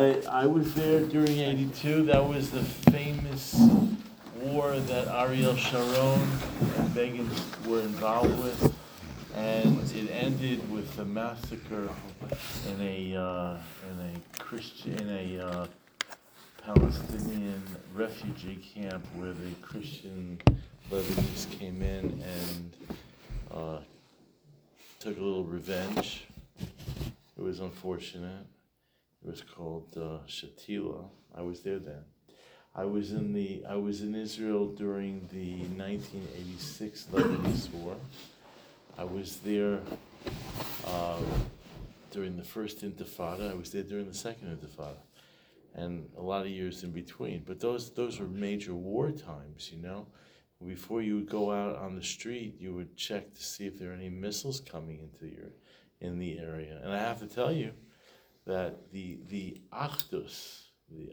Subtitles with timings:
[0.00, 3.60] I, I was there during eighty-two, that was the famous
[4.36, 6.20] war that Ariel Sharon
[6.76, 7.28] and Begin
[7.66, 8.74] were involved with.
[9.34, 11.88] And it ended with the massacre
[12.68, 13.56] in a, uh,
[13.90, 15.66] in a Christian, in a, uh,
[16.64, 17.62] Palestinian
[17.92, 20.40] refugee camp where the Christian
[20.92, 22.76] Lebanese came in and,
[23.52, 23.78] uh,
[25.00, 26.24] took a little revenge.
[26.60, 28.46] It was unfortunate.
[29.22, 31.08] It was called uh, Shatila.
[31.34, 32.04] I was there then.
[32.74, 37.96] I was in the I was in Israel during the 1986 Lebanese War.
[38.96, 39.80] I was there
[40.86, 41.20] uh,
[42.12, 43.50] during the first Intifada.
[43.50, 44.98] I was there during the second Intifada,
[45.74, 47.42] and a lot of years in between.
[47.44, 50.06] But those those were major war times, you know.
[50.64, 53.90] Before you would go out on the street, you would check to see if there
[53.90, 55.50] are any missiles coming into your
[56.00, 56.80] in the area.
[56.82, 57.72] And I have to tell you
[58.48, 60.62] that the the achdus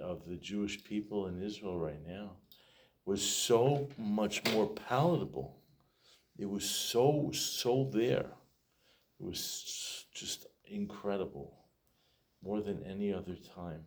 [0.02, 2.31] of the Jewish people in Israel right now
[3.05, 5.57] was so much more palatable.
[6.40, 8.32] It was so so there.
[9.20, 11.54] It was just incredible,
[12.41, 13.84] more than any other time.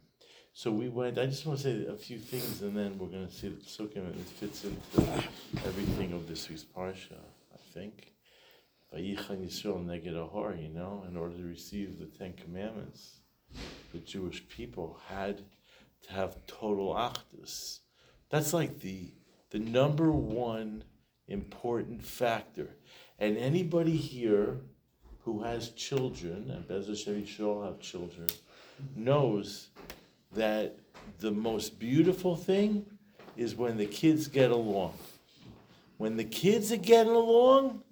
[0.52, 1.18] So we went.
[1.18, 3.62] I just want to say a few things, and then we're going to see the
[3.72, 5.22] psukim, and it fits into
[5.66, 7.20] everything of this week's parsha.
[7.52, 8.12] I think.
[8.94, 13.17] Vayichan Yisrael neged Ahor, you know, in order to receive the Ten Commandments,
[13.92, 15.42] the Jewish people had
[16.02, 17.80] to have total achdus.
[18.30, 19.12] That's like the
[19.50, 20.84] the number one
[21.26, 22.68] important factor.
[23.18, 24.58] And anybody here
[25.24, 28.28] who has children, and Bez Hashem should have children,
[28.94, 29.68] knows
[30.32, 30.78] that
[31.18, 32.84] the most beautiful thing
[33.36, 34.94] is when the kids get along.
[35.96, 37.82] When the kids are getting along,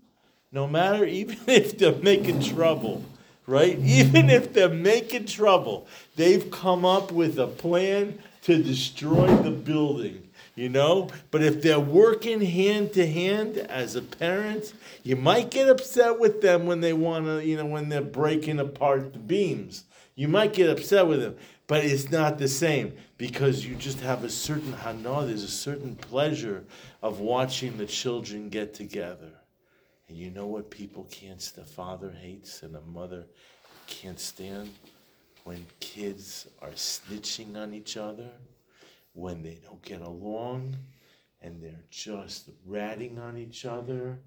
[0.53, 3.05] no matter even if they're making trouble,
[3.47, 3.79] right?
[3.83, 10.23] Even if they're making trouble, they've come up with a plan to destroy the building.
[10.55, 15.69] You know, but if they're working hand to hand as a parent, you might get
[15.69, 19.85] upset with them when they want to, you know, when they're breaking apart the beams.
[20.15, 21.37] You might get upset with them,
[21.67, 25.95] but it's not the same because you just have a certain hana, there's a certain
[25.95, 26.65] pleasure
[27.03, 29.33] of watching the children get together.
[30.09, 33.25] And you know what people can't, the father hates and the mother
[33.87, 34.71] can't stand?
[35.45, 38.29] When kids are snitching on each other,
[39.13, 40.77] when they don't get along,
[41.43, 44.19] and they're just ratting on each other.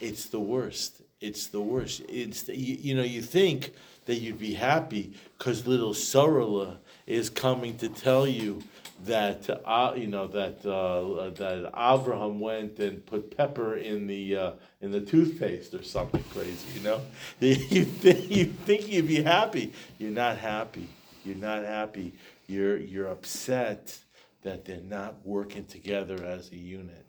[0.00, 1.02] It's the worst.
[1.20, 2.02] It's the worst.
[2.08, 3.72] It's the, you, you know you think
[4.06, 8.62] that you'd be happy because little Sorala is coming to tell you
[9.04, 14.52] that uh, you know that uh, that Abraham went and put pepper in the uh,
[14.80, 16.78] in the toothpaste or something crazy.
[16.78, 17.00] You know,
[17.40, 19.72] you think you think you'd be happy.
[19.98, 20.88] You're not happy.
[21.24, 22.14] You're not happy.
[22.46, 23.96] You're you're upset
[24.42, 27.06] that they're not working together as a unit.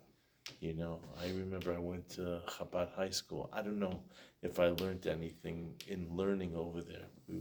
[0.60, 3.50] You know, I remember I went to Chabad High School.
[3.52, 4.00] I don't know
[4.42, 7.06] if I learned anything in learning over there.
[7.28, 7.36] We,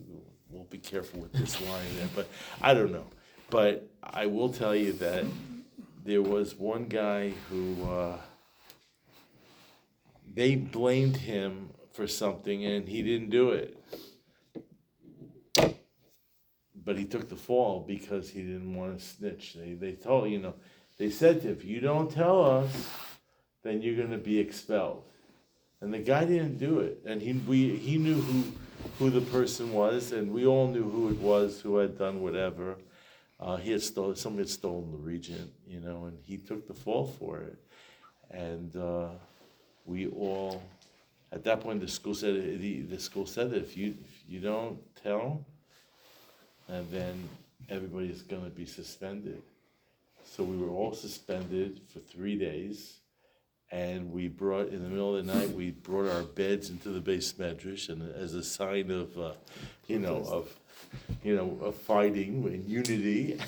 [0.49, 2.27] we'll be careful with this line there, but
[2.61, 3.05] I don't know.
[3.51, 5.25] But I will tell you that
[6.05, 8.17] there was one guy who uh,
[10.33, 13.77] they blamed him for something and he didn't do it.
[16.83, 19.53] But he took the fall because he didn't want to snitch.
[19.53, 20.53] They, they told, you know,
[20.97, 22.71] they said to him, if you don't tell us,
[23.63, 25.03] then you're going to be expelled.
[25.81, 27.01] And the guy didn't do it.
[27.05, 28.43] And he, we, he knew who,
[28.97, 32.77] who the person was, and we all knew who it was who had done whatever.
[33.41, 36.73] Uh, he had stolen, somebody had stolen the regent, you know, and he took the
[36.73, 37.57] fall for it.
[38.29, 39.07] And uh,
[39.85, 40.61] we all,
[41.31, 44.39] at that point, the school said, the, the school said that if you, if you
[44.39, 45.43] don't tell,
[46.67, 47.27] and then
[47.69, 49.41] everybody's going to be suspended.
[50.23, 52.99] So we were all suspended for three days,
[53.71, 57.01] and we brought in the middle of the night we brought our beds into the
[57.01, 59.31] beis medrash, and as a sign of, uh,
[59.87, 60.55] you know, of,
[61.23, 63.39] you know, of fighting and unity.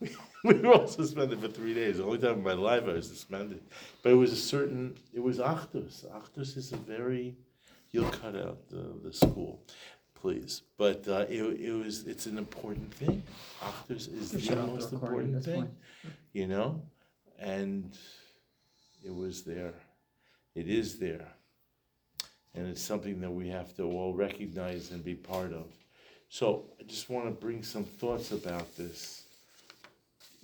[0.44, 1.98] we were all suspended for three days.
[1.98, 3.62] The only time in my life I was suspended,
[4.02, 4.96] but it was a certain.
[5.14, 6.06] It was achdus.
[6.06, 7.34] Achdus is a very.
[7.92, 9.60] You'll cut out the, the school
[10.26, 10.62] please.
[10.76, 13.22] But uh, it, it was, it's an important thing.
[13.62, 15.70] Achdus is the shut off the most important thing, point.
[16.32, 16.82] you know?
[17.38, 17.96] And
[19.04, 19.74] it was there.
[20.56, 21.28] It is there.
[22.54, 25.66] And it's something that we have to all recognize and be part of.
[26.38, 29.22] So I just want to bring some thoughts about this.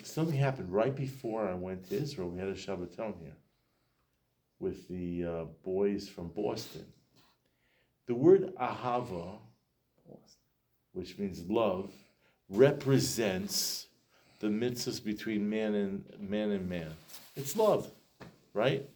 [0.02, 2.30] Something happened right before I went to Israel.
[2.30, 3.36] We had a Shabbaton here
[4.58, 6.86] with the uh, boys from Boston.
[8.06, 9.36] The word ahava
[10.92, 11.90] which means love,
[12.48, 13.88] represents
[14.40, 16.94] the mitzvahs between man and man and man.
[17.36, 17.86] It's love,
[18.54, 18.88] right?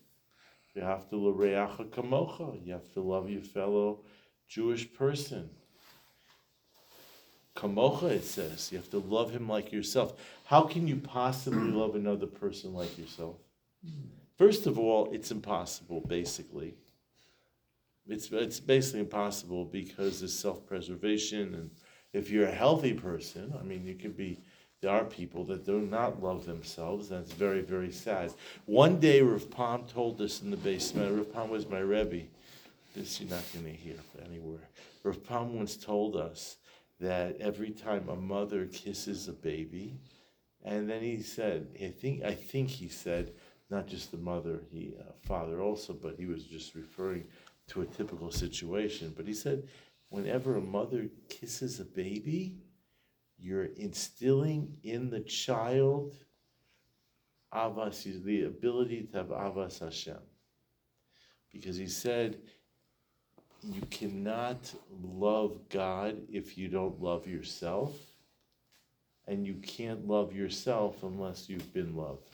[0.74, 2.64] You have to l'reacha kamocha.
[2.64, 4.00] You have to love your fellow
[4.48, 5.50] Jewish person.
[7.56, 8.70] Kamocha, it says.
[8.70, 10.14] You have to love him like yourself.
[10.44, 13.36] How can you possibly love another person like yourself?
[14.38, 16.74] First of all, it's impossible, basically.
[18.08, 21.54] It's, it's basically impossible because there's self preservation.
[21.54, 21.70] And
[22.12, 24.38] if you're a healthy person, I mean, you could be,
[24.82, 27.08] there are people that do not love themselves.
[27.08, 28.32] That's very, very sad.
[28.66, 32.26] One day, Rav Pam told us in the basement, Rav Pam was my Rebbe.
[32.94, 34.68] This you're not going to hear anywhere.
[35.02, 36.58] Rav Pam once told us
[37.00, 39.98] that every time a mother kisses a baby,
[40.64, 43.34] and then he said, I think, I think he said,
[43.70, 47.24] not just the mother, he uh, father also, but he was just referring
[47.68, 49.12] to a typical situation.
[49.16, 49.68] But he said,
[50.08, 52.56] whenever a mother kisses a baby,
[53.38, 56.16] you're instilling in the child
[57.52, 60.18] avas, the ability to have avas Hashem.
[61.52, 62.38] Because he said,
[63.62, 64.72] you cannot
[65.02, 67.96] love God if you don't love yourself,
[69.26, 72.28] and you can't love yourself unless you've been loved.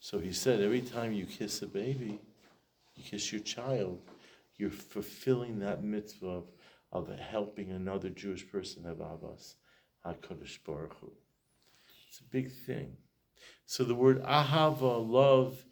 [0.00, 2.18] So he said, every time you kiss a baby,
[2.94, 4.00] you kiss your child,
[4.56, 6.44] you're fulfilling that mitzvah of,
[6.92, 9.54] of helping another Jewish person have avas,
[10.04, 11.12] HaKadosh Baruch Hu.
[12.08, 12.96] It's a big thing.
[13.66, 15.64] So the word ahava, love,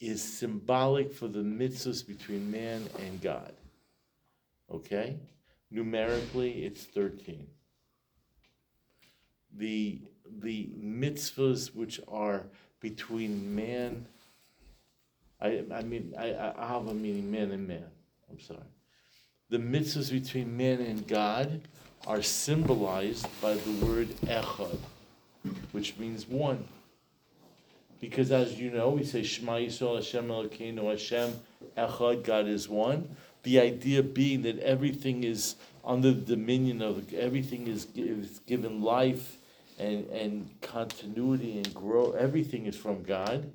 [0.00, 3.52] is symbolic for the mitzvahs between man and God.
[4.72, 5.16] Okay?
[5.70, 7.46] Numerically, it's 13.
[9.56, 10.00] The,
[10.40, 12.44] the mitzvahs which are
[12.80, 14.06] between man,
[15.40, 17.84] I, I mean, I, I have a meaning man and man.
[18.30, 18.60] I'm sorry.
[19.50, 21.60] The mitzvahs between man and God
[22.06, 24.78] are symbolized by the word echad,
[25.72, 26.64] which means one.
[28.00, 31.38] Because as you know, we say Shema Yisrael Hashem Elokeinu Hashem
[31.76, 33.08] Echad, God is one.
[33.42, 39.36] The idea being that everything is under the dominion of everything is, is given life
[39.78, 42.12] and, and continuity and grow.
[42.12, 43.50] Everything is from God.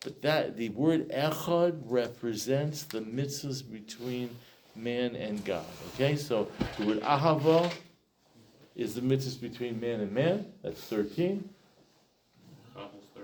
[0.00, 4.30] But that the word echad represents the mitzvahs between
[4.74, 5.64] man and God.
[5.94, 6.48] Okay, so
[6.78, 7.70] the word ahava
[8.74, 10.46] is the mitzvahs between man and man.
[10.62, 11.50] That's thirteen.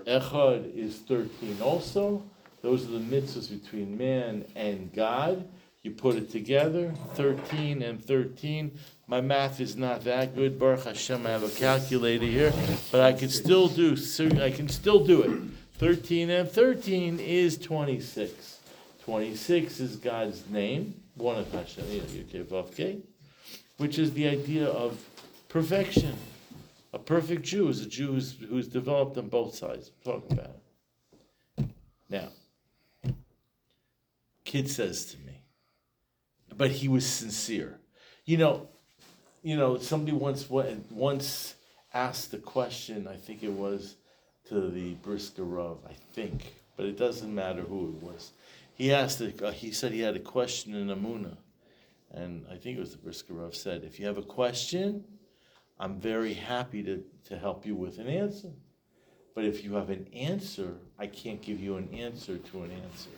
[0.07, 2.23] Echad is thirteen also.
[2.61, 5.47] Those are the mitzvahs between man and God.
[5.83, 8.79] You put it together, thirteen and thirteen.
[9.07, 10.57] My math is not that good.
[10.57, 12.53] Baruch Hashem, I have a calculator here,
[12.91, 13.95] but I can still do.
[14.41, 15.39] I can still do it.
[15.77, 18.59] Thirteen and thirteen is twenty-six.
[19.03, 21.85] Twenty-six is God's name, one of Hashem,
[23.77, 25.01] which is the idea of
[25.47, 26.15] perfection.
[26.93, 29.91] A perfect Jew is a Jew who's, who's developed on both sides.
[30.05, 30.55] I'm talking about
[31.57, 31.65] it.
[32.09, 32.29] Now,
[34.45, 35.41] kid says to me,
[36.55, 37.79] but he was sincere.
[38.25, 38.67] You know,
[39.43, 41.55] you know, somebody once went, once
[41.93, 43.07] asked the question.
[43.07, 43.95] I think it was
[44.47, 48.31] to the Brisker Rav, I think, but it doesn't matter who it was.
[48.75, 49.21] He asked.
[49.21, 51.37] Uh, he said he had a question in emunah,
[52.13, 55.03] and I think it was the Brisker Rav said, "If you have a question,
[55.79, 58.51] I'm very happy to to help you with an answer.
[59.35, 63.09] But if you have an answer, I can't give you an answer to an answer."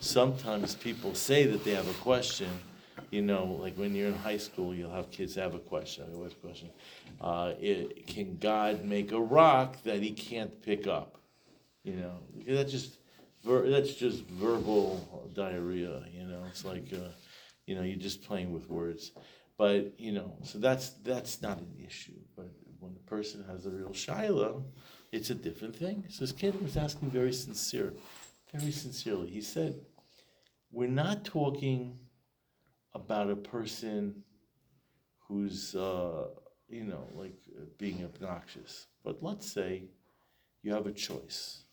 [0.00, 2.50] Sometimes people say that they have a question
[3.10, 6.04] you know, like when you're in high school, you'll have kids have a question.
[6.10, 6.70] I always question,
[7.20, 11.18] uh, it, can God make a rock that He can't pick up?
[11.82, 12.12] You know,
[12.46, 12.98] that's just
[13.44, 16.02] that's just verbal diarrhea.
[16.12, 17.10] You know, it's like, uh,
[17.66, 19.12] you know, you're just playing with words.
[19.56, 22.18] But you know, so that's that's not an issue.
[22.36, 24.62] But when the person has a real shaila,
[25.12, 26.04] it's a different thing.
[26.08, 27.94] So this kid was asking very sincere,
[28.52, 29.30] very sincerely.
[29.30, 29.80] He said,
[30.70, 31.98] "We're not talking."
[32.94, 34.22] about a person
[35.28, 36.28] who's, uh,
[36.68, 37.36] you know, like
[37.78, 38.86] being obnoxious.
[39.02, 39.84] But let's say
[40.62, 41.64] you have a choice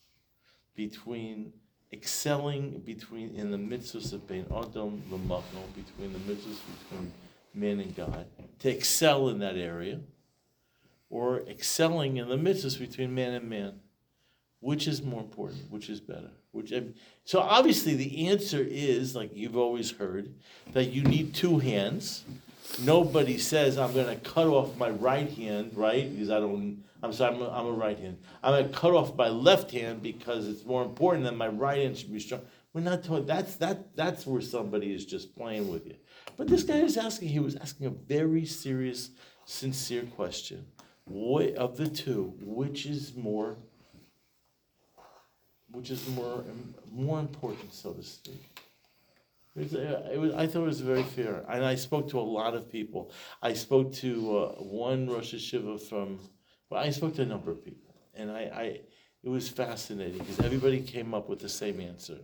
[0.76, 1.54] between
[1.94, 7.12] excelling between in the mitzvahs of Bein Adam LaMakom, between the mitzvahs between
[7.54, 8.28] man and God,
[8.60, 10.00] to excel in that area,
[11.10, 13.80] or excelling in the mitzvahs between man and man.
[14.62, 15.72] Which is more important?
[15.72, 16.30] Which is better?
[16.52, 16.74] Which
[17.24, 20.34] so obviously the answer is like you've always heard
[20.74, 22.26] that you need two hands.
[22.84, 26.12] Nobody says I'm going to cut off my right hand, right?
[26.12, 26.84] Because I don't.
[27.04, 28.18] I'm sorry, I'm a, I'm a right hand.
[28.44, 31.80] I'm going to cut off my left hand because it's more important that my right
[31.80, 32.42] hand should be strong.
[32.74, 33.26] We're not talking.
[33.26, 33.96] That's that.
[33.96, 35.96] That's where somebody is just playing with you.
[36.38, 37.30] But this guy is asking.
[37.30, 39.12] He was asking a very serious,
[39.46, 40.66] sincere question.
[41.06, 43.58] What of the two, which is more,
[45.72, 46.44] which is more
[46.92, 48.44] more important, so to speak?
[49.56, 52.20] It was, uh, it was, I thought it was very fair, and I spoke to
[52.20, 53.12] a lot of people.
[53.42, 56.20] I spoke to uh, one Rosh Yeshiva from,
[56.70, 58.80] well, I spoke to a number of people, and I, I
[59.24, 62.18] it was fascinating because everybody came up with the same answer,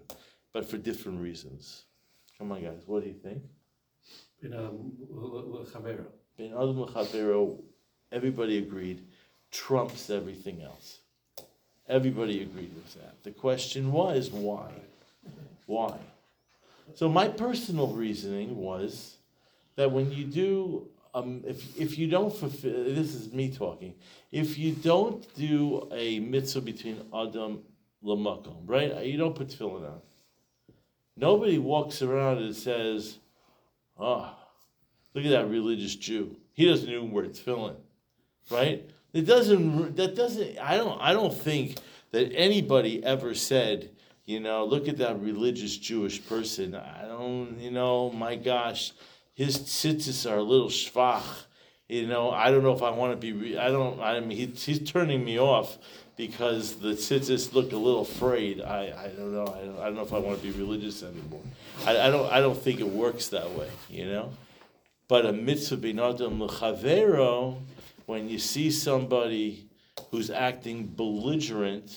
[0.53, 1.83] but for different reasons.
[2.37, 3.43] Come on, guys, what do you think?
[4.43, 4.91] Know,
[5.73, 6.05] Chavero.
[6.37, 7.57] Ben Adam Chavero,
[8.11, 9.03] everybody agreed,
[9.51, 10.99] trumps everything else.
[11.89, 13.23] Everybody agreed with that.
[13.23, 14.71] The question was why?
[15.65, 15.97] Why?
[16.95, 19.17] So my personal reasoning was
[19.75, 23.95] that when you do, um, if if you don't fulfill, this is me talking.
[24.31, 27.63] If you don't do a mitzvah between Adam
[28.03, 29.03] lamakom, right?
[29.05, 30.01] You don't put tefillin on.
[31.15, 33.17] Nobody walks around and says,
[33.99, 34.47] "Ah, oh,
[35.13, 36.35] look at that religious Jew.
[36.53, 37.75] He doesn't even wear tefillin,
[38.49, 39.95] right?" It doesn't.
[39.95, 40.59] That doesn't.
[40.59, 40.99] I don't.
[41.01, 41.77] I don't think
[42.11, 43.91] that anybody ever said
[44.27, 46.75] you know, look at that religious Jewish person.
[46.75, 48.91] I don't, you know, my gosh,
[49.33, 51.23] his tzitzis are a little schwach.
[51.87, 53.31] You know, I don't know if I want to be.
[53.31, 54.01] Re- I don't.
[54.01, 55.77] I mean, he, he's turning me off
[56.17, 58.61] because the tzitzis look a little frayed.
[58.61, 59.43] I, I don't know.
[59.43, 61.43] I don't, I don't know if I want to be religious anymore.
[61.85, 62.31] I, I don't.
[62.31, 63.69] I don't think it works that way.
[63.89, 64.33] You know,
[65.07, 67.61] but a mitzvah binadam lechavero,
[68.07, 69.69] when you see somebody
[70.11, 71.95] who's acting belligerent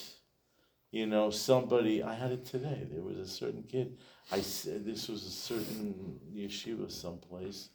[0.91, 2.87] you know, somebody, I had it today.
[2.91, 3.97] There was a certain kid.
[4.33, 7.71] I said this was a certain yeshiva someplace.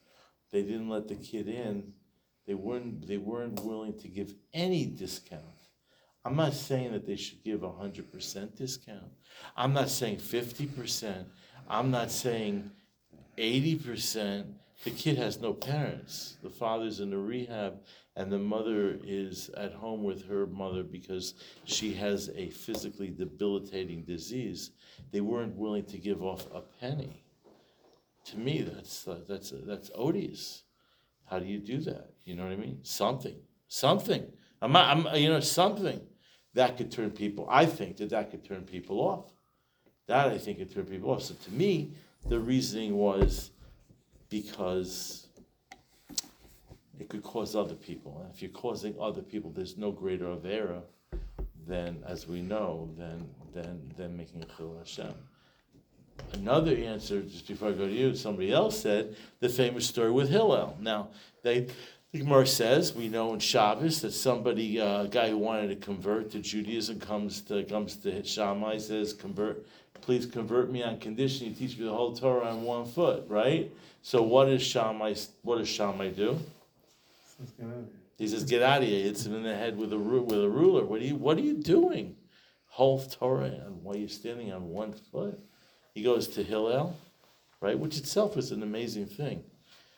[0.51, 1.93] They didn't let the kid in.
[2.45, 3.07] They weren't.
[3.07, 5.43] They weren't willing to give any discount.
[6.25, 9.11] I'm not saying that they should give a hundred percent discount.
[9.55, 11.27] I'm not saying fifty percent.
[11.69, 12.71] I'm not saying
[13.37, 14.47] eighty percent.
[14.83, 16.37] The kid has no parents.
[16.43, 17.79] The father's in a rehab
[18.15, 21.33] and the mother is at home with her mother because
[21.65, 24.71] she has a physically debilitating disease,
[25.11, 27.23] they weren't willing to give off a penny.
[28.25, 30.63] To me, that's that's that's odious.
[31.25, 32.13] How do you do that?
[32.23, 32.79] You know what I mean?
[32.83, 33.35] Something,
[33.67, 34.25] something.
[34.61, 36.01] I'm, I'm, you know, something
[36.55, 37.47] that could turn people.
[37.49, 39.31] I think that that could turn people off.
[40.07, 41.21] That I think could turn people off.
[41.21, 41.91] So to me,
[42.27, 43.51] the reasoning was
[44.29, 45.27] because
[46.99, 48.19] it could cause other people.
[48.21, 50.81] And if you're causing other people, there's no greater avera
[51.67, 55.13] than, as we know, than than than making a chillul Hashem.
[56.33, 60.29] Another answer, just before I go to you, somebody else said the famous story with
[60.29, 60.77] Hillel.
[60.79, 61.09] Now,
[61.43, 61.67] they,
[62.19, 66.31] the says we know in Shabbos that somebody, uh, a guy who wanted to convert
[66.31, 69.65] to Judaism, comes to comes to Shammai, says, "Convert,
[70.01, 73.71] please convert me on condition you teach me the whole Torah on one foot." Right.
[74.01, 75.15] So, what does Shammai?
[75.43, 76.39] What does Shammai do?
[78.17, 80.49] He says, "Get out of here!" Hits him in the head with a with a
[80.49, 80.85] ruler.
[80.85, 82.15] What are you What are you doing?
[82.67, 85.39] Whole Torah, and while you're standing on one foot,
[85.93, 86.95] he goes to Hillel,
[87.61, 87.77] right?
[87.79, 89.43] Which itself is an amazing thing.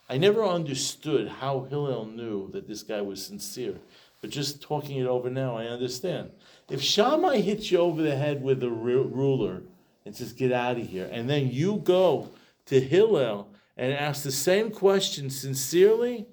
[0.09, 3.75] I never understood how Hillel knew that this guy was sincere,
[4.21, 6.31] but just talking it over now, I understand.
[6.69, 9.63] If Shammai hits you over the head with a ruler
[10.05, 12.29] and says, "Get out of here," and then you go
[12.67, 16.25] to Hillel and ask the same question sincerely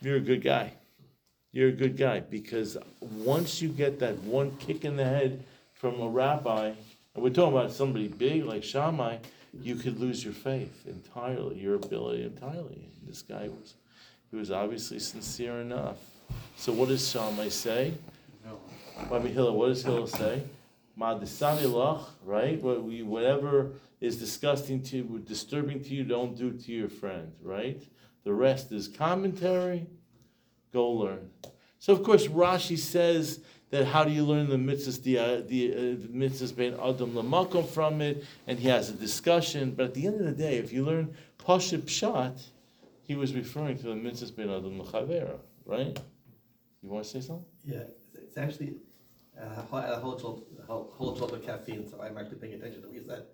[0.00, 0.72] you're a good guy.
[1.52, 6.00] You're a good guy because once you get that one kick in the head from
[6.00, 6.72] a rabbi,
[7.14, 9.18] and we're talking about somebody big like Shammai,
[9.60, 12.88] you could lose your faith entirely, your ability entirely.
[13.06, 13.74] This guy was,
[14.30, 15.98] he was obviously sincere enough.
[16.56, 17.94] So what does Shammai say?
[19.10, 20.42] Rabbi Hillel, what does Hillel say?
[22.24, 22.60] right?
[22.60, 27.32] What we, whatever is disgusting to you, disturbing to you, don't do to your friend,
[27.42, 27.80] right?
[28.24, 29.86] The rest is commentary.
[30.72, 31.30] Go learn.
[31.78, 33.40] So of course Rashi says
[33.70, 37.12] that how do you learn the mitzvahs, the, uh, the, uh, the mitzvahs bein adam
[37.12, 39.72] lamakom from it, and he has a discussion.
[39.72, 42.42] But at the end of the day, if you learn Pashut Pshat,
[43.02, 45.98] he was referring to the mitzvahs bein adam lechavera, right?
[46.82, 47.44] You want to say something?
[47.64, 47.82] Yeah,
[48.14, 48.74] it's actually
[49.38, 52.88] uh, a whole jolt, whole, whole jolt of caffeine, so I'm actually paying attention to
[52.88, 53.24] what you said.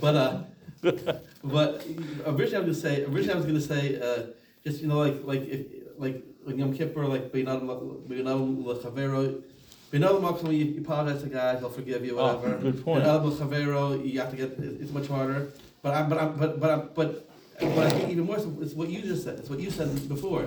[0.00, 0.42] But uh,
[1.44, 1.86] but
[2.26, 4.26] originally I was gonna say originally I was gonna say uh,
[4.64, 5.66] just you know like like if
[5.96, 9.42] like like Yom Kippur like Beinad Lechavero.
[9.90, 12.58] Beinad Maksim you, you apologize to God he'll forgive you Oh, whatever.
[12.58, 13.04] good point.
[13.04, 15.48] You have to get it- it's much harder.
[15.82, 17.24] But I but I but but I, but.
[17.60, 19.40] But I think even more so, it's what you just said.
[19.40, 20.46] It's what you said before.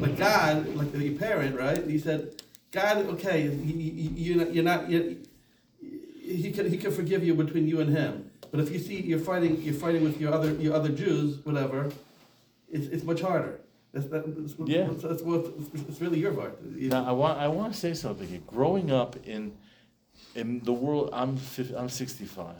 [0.00, 1.86] Like God, like your parent, right?
[1.86, 2.32] He said,
[2.72, 5.16] God, okay, you, you, you're not, you're,
[6.22, 8.30] he can, he can forgive you between you and him.
[8.50, 11.90] But if you see you're fighting you're fighting with your other your other Jews, whatever,
[12.72, 13.60] it's, it's much harder.
[13.92, 14.84] That's, that- that's, what- Yeah.
[14.86, 15.46] that's, that's what,
[15.88, 16.58] it's, really your part.
[16.76, 18.40] You- Now, I want, I want to say something here.
[18.46, 19.52] Growing up in,
[20.34, 22.54] in the world, I'm, fif- I'm 65.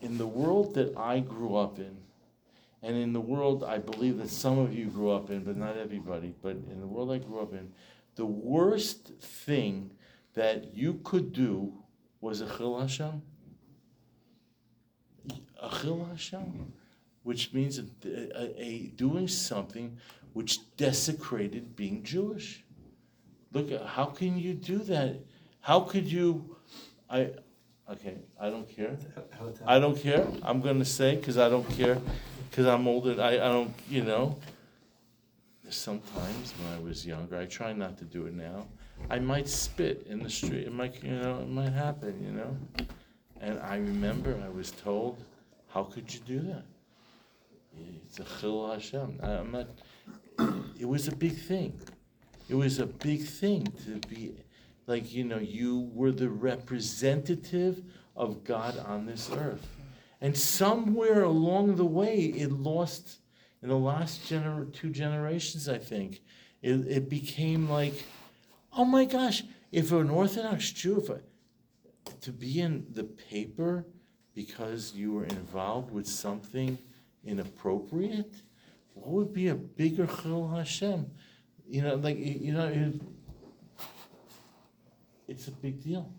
[0.00, 1.96] In the world that I grew up in,
[2.82, 5.76] and in the world I believe that some of you grew up in, but not
[5.76, 7.72] everybody, but in the world I grew up in,
[8.14, 9.90] the worst thing
[10.34, 11.72] that you could do
[12.20, 13.22] was a chillul Hashem.
[15.60, 16.62] A chillul Hashem, mm-hmm.
[17.22, 19.96] Which means a, a, a doing something
[20.32, 22.64] which desecrated being Jewish.
[23.52, 25.16] Look, at how can you do that?
[25.60, 26.56] How could you?
[27.10, 27.30] I,
[27.90, 28.96] okay, I don't care.
[29.66, 30.26] I don't care.
[30.42, 31.98] I'm gonna say because I don't care
[32.50, 33.20] because I'm older.
[33.20, 34.38] I, I don't, you know.
[35.70, 38.66] Sometimes when I was younger, I try not to do it now.
[39.10, 40.66] I might spit in the street.
[40.66, 42.56] It might, you know, it might happen, you know.
[43.40, 45.22] And I remember I was told,
[45.68, 46.64] "How could you do that?
[47.76, 49.68] It's a chillul Hashem." I- I'm not.
[50.78, 51.78] It was a big thing.
[52.48, 54.34] It was a big thing to be,
[54.86, 57.82] like you know, you were the representative
[58.16, 59.66] of God on this earth.
[60.20, 63.20] And somewhere along the way, it lost,
[63.62, 66.22] in the last gener- two generations, I think,
[66.62, 68.04] it, it became like,
[68.76, 71.20] oh my gosh, if an Orthodox Jew, if a,
[72.20, 73.84] to be in the paper
[74.34, 76.78] because you were involved with something
[77.24, 78.34] inappropriate,
[78.94, 81.06] what would be a bigger chillul Hashem?
[81.66, 83.00] You know, like, you know, it,
[85.28, 86.12] it's a big deal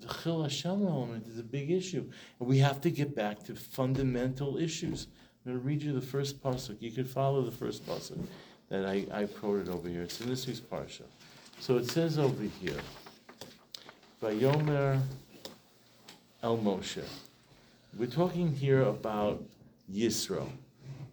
[0.00, 2.10] the Chillul Hashem element is a big issue.
[2.38, 5.08] And we have to get back to fundamental issues.
[5.44, 6.80] I'm going to read you the first pasuk.
[6.80, 8.24] You can follow the first pasuk
[8.68, 10.02] that I, I quoted over here.
[10.02, 11.02] It's in this week's parsha.
[11.60, 12.80] So it says over here,
[14.22, 15.00] Vayomer
[16.42, 17.04] El Moshe.
[17.96, 19.42] We're talking here about
[19.92, 20.48] Yisro.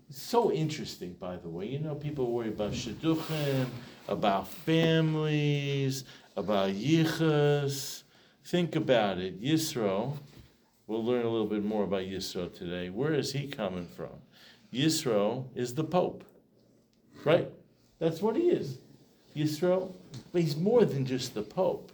[0.09, 1.67] So interesting, by the way.
[1.67, 3.67] You know, people worry about shidduchim,
[4.07, 6.03] about families,
[6.35, 8.03] about yichus.
[8.45, 9.41] Think about it.
[9.41, 10.17] Yisro,
[10.87, 12.89] we'll learn a little bit more about Yisro today.
[12.89, 14.09] Where is he coming from?
[14.73, 16.23] Yisro is the Pope,
[17.23, 17.49] right?
[17.99, 18.79] That's what he is.
[19.35, 19.93] Yisro,
[20.31, 21.91] but he's more than just the Pope.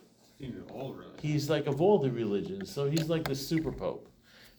[1.21, 4.07] He's like of all the religions, so he's like the super Pope.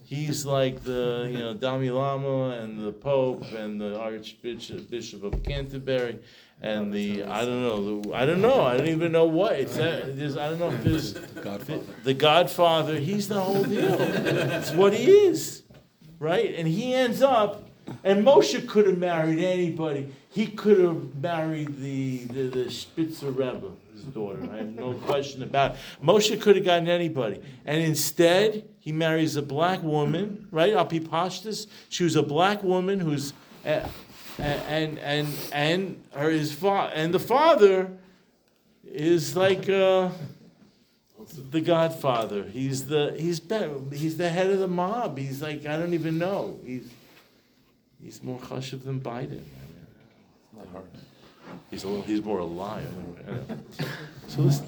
[0.08, 5.42] He's like the you know Dalai Lama and the Pope and the Archbishop Bishop of
[5.42, 6.18] Canterbury
[6.62, 9.76] and the I don't know the, I don't know I don't even know what it's
[9.76, 11.82] that, there's I don't know if there's Godfather.
[12.04, 12.98] the Godfather.
[12.98, 14.00] He's the whole deal.
[14.00, 15.64] It's what he is,
[16.18, 16.54] right?
[16.54, 17.68] And he ends up.
[18.02, 20.12] And Moshe could have married anybody.
[20.30, 23.72] He could have married the the, the Spitzer Rebbe,
[24.04, 24.48] his daughter.
[24.52, 25.78] I have no question about it.
[26.02, 30.74] Moshe could have gotten anybody, and instead he marries a black woman, right?
[30.74, 31.66] Api Pashtus.
[31.88, 33.32] She was a black woman who's.
[33.66, 33.88] Uh,
[34.38, 37.90] and and and her his fa- and the father
[38.84, 40.10] is like uh,
[41.50, 42.44] the Godfather.
[42.44, 43.74] He's the he's better.
[43.92, 45.18] He's the head of the mob.
[45.18, 46.58] He's like I don't even know.
[46.64, 46.88] He's
[48.02, 49.42] he's more chashiv than Biden.
[50.56, 50.84] Not hard.
[51.70, 52.86] He's a little, he's more alive.
[54.28, 54.60] So this,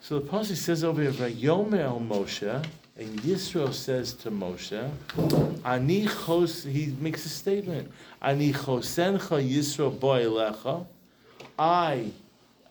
[0.00, 2.66] so the pasuk says over here, "Vayomer Moshe,"
[2.98, 4.90] and Yisro says to Moshe,
[5.64, 7.90] "Ani chos." He makes a statement.
[8.20, 10.84] "Ani chosencha Yisro boilecha."
[11.58, 12.10] I,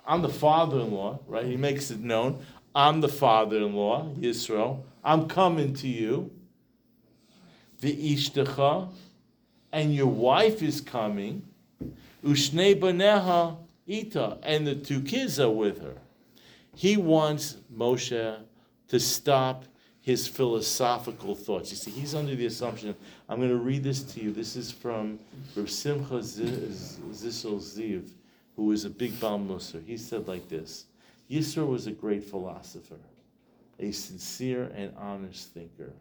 [0.05, 1.45] I'm the father-in-law, right?
[1.45, 2.45] He makes it known.
[2.75, 4.83] I'm the father-in-law, Yisro.
[5.03, 6.29] I'm coming to you.
[7.79, 8.89] The ishtacha,
[9.71, 11.43] and your wife is coming.
[12.23, 13.57] Ushne baneha
[13.87, 15.95] ita, and the two kids are with her.
[16.75, 18.37] He wants Moshe
[18.87, 19.65] to stop
[20.01, 21.71] his philosophical thoughts.
[21.71, 22.95] You see, he's under the assumption.
[23.29, 24.31] I'm going to read this to you.
[24.31, 25.19] This is from
[25.55, 28.09] Reb Simcha Zissel Ziv,
[28.55, 29.85] who was a big Baal Musar.
[29.85, 30.85] He said like this:
[31.29, 32.99] Yisro was a great philosopher,
[33.79, 35.93] a sincere and honest thinker.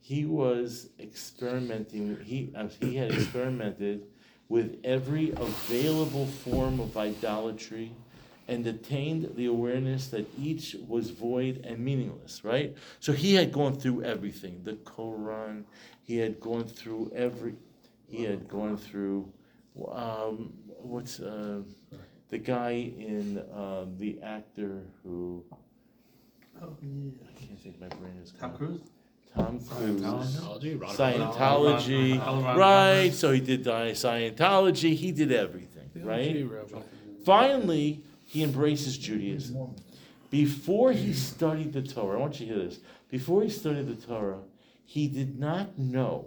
[0.00, 2.18] He was experimenting.
[2.24, 4.06] He uh, he had experimented
[4.48, 7.92] with every available form of idolatry
[8.46, 12.74] and attained the awareness that each was void and meaningless, right?
[12.98, 15.64] So he had gone through everything the Quran,
[16.02, 17.54] he had gone through every,
[18.06, 19.30] he had gone through,
[19.92, 21.60] um, what's uh,
[22.30, 25.44] the guy in uh, the actor who,
[26.60, 27.12] Oh, yeah.
[27.28, 28.56] I can't think my brain is Tom.
[28.56, 28.80] Cruise?
[29.38, 33.12] Scientology, Scientology, right?
[33.12, 34.94] So he did di- Scientology.
[34.94, 36.34] He did everything, right?
[37.24, 39.74] Finally, he embraces Judaism.
[40.30, 42.80] Before he studied the Torah, I want you to hear this.
[43.10, 44.40] Before he studied the Torah,
[44.84, 46.26] he did not know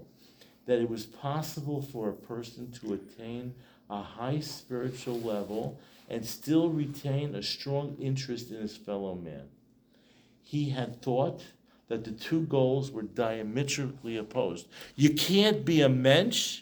[0.65, 3.53] that it was possible for a person to attain
[3.89, 9.43] a high spiritual level and still retain a strong interest in his fellow man.
[10.43, 11.43] He had thought
[11.91, 14.67] that the two goals were diametrically opposed.
[14.95, 16.61] You can't be a mensch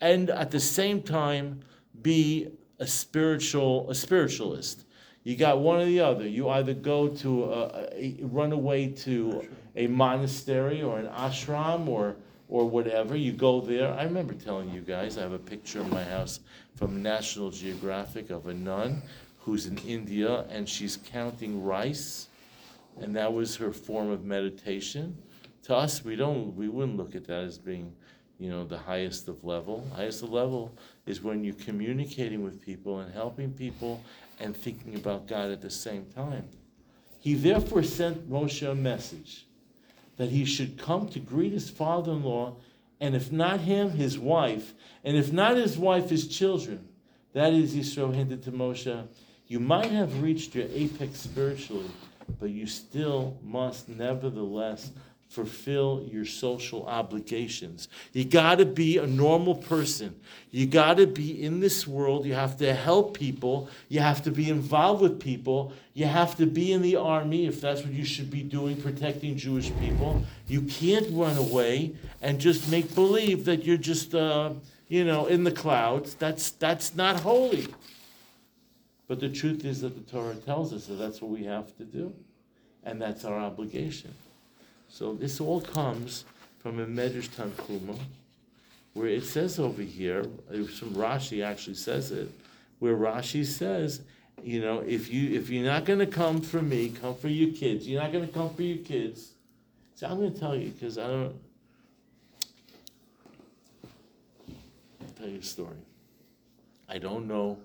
[0.00, 1.60] and at the same time
[2.00, 4.84] be a spiritual a spiritualist.
[5.24, 6.26] You got one or the other.
[6.26, 12.16] You either go to a, a, run away to a monastery or an ashram or
[12.48, 13.16] or whatever.
[13.16, 13.92] You go there.
[13.92, 15.18] I remember telling you guys.
[15.18, 16.40] I have a picture in my house
[16.76, 19.02] from National Geographic of a nun
[19.40, 22.28] who's in India and she's counting rice,
[23.00, 25.16] and that was her form of meditation.
[25.64, 26.54] To us, we don't.
[26.54, 27.94] We wouldn't look at that as being,
[28.38, 29.86] you know, the highest of level.
[29.94, 30.74] Highest of level
[31.06, 34.02] is when you're communicating with people and helping people
[34.40, 36.48] and thinking about God at the same time.
[37.20, 39.46] He therefore sent Moshe a message
[40.16, 42.56] that he should come to greet his father in law,
[43.00, 46.88] and if not him, his wife, and if not his wife, his children.
[47.32, 49.06] That is, Yisro hinted to Moshe,
[49.46, 51.90] you might have reached your apex spiritually,
[52.38, 54.92] but you still must nevertheless
[55.28, 57.88] fulfill your social obligations.
[58.12, 60.18] You got to be a normal person.
[60.50, 62.24] You got to be in this world.
[62.24, 63.68] You have to help people.
[63.88, 65.72] You have to be involved with people.
[65.92, 69.36] You have to be in the army if that's what you should be doing, protecting
[69.36, 70.22] Jewish people.
[70.46, 74.52] You can't run away and just make believe that you're just, uh,
[74.88, 76.14] you know, in the clouds.
[76.14, 77.66] That's that's not holy.
[79.08, 81.84] But the truth is that the Torah tells us that that's what we have to
[81.84, 82.12] do,
[82.84, 84.14] and that's our obligation.
[84.88, 86.26] So this all comes
[86.58, 87.98] from a Medrash Tanchuma,
[88.92, 92.30] where it says over here, from Rashi actually says it,
[92.78, 94.02] where Rashi says,
[94.42, 97.52] you know, if you if you're not going to come for me, come for your
[97.54, 97.88] kids.
[97.88, 99.32] You're not going to come for your kids.
[99.94, 101.34] So I'm going to tell you because I don't.
[105.16, 105.74] Tell you a story.
[106.88, 107.58] I don't know.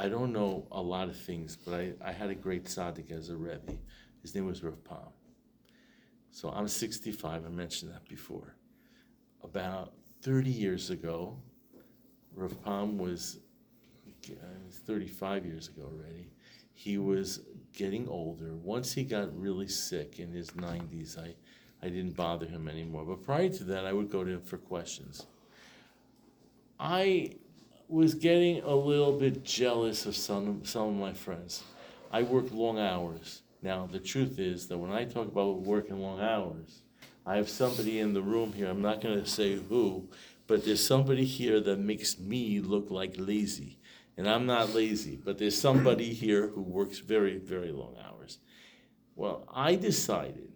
[0.00, 3.28] I don't know a lot of things, but I, I had a great tzaddik as
[3.28, 3.74] a rebbe.
[4.22, 4.96] His name was Rav Pam.
[6.30, 8.54] So I'm 65, I mentioned that before.
[9.44, 11.36] About 30 years ago,
[12.34, 13.40] Rav Pam was,
[14.30, 16.30] uh, 35 years ago already,
[16.72, 17.42] he was
[17.74, 18.54] getting older.
[18.54, 21.34] Once he got really sick in his 90s, I,
[21.82, 23.04] I didn't bother him anymore.
[23.04, 25.26] But prior to that, I would go to him for questions.
[26.78, 27.32] I
[27.90, 31.64] was getting a little bit jealous of some, some of my friends.
[32.12, 33.42] I work long hours.
[33.62, 36.82] Now, the truth is that when I talk about working long hours,
[37.26, 40.08] I have somebody in the room here, I'm not going to say who,
[40.46, 43.78] but there's somebody here that makes me look like lazy.
[44.16, 48.38] And I'm not lazy, but there's somebody here who works very, very long hours.
[49.16, 50.50] Well, I decided